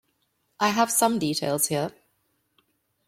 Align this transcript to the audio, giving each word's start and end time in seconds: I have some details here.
I 0.59 0.69
have 0.69 0.89
some 0.89 1.19
details 1.19 1.67
here. 1.67 1.91